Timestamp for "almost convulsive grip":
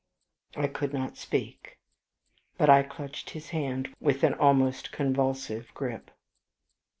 4.33-6.09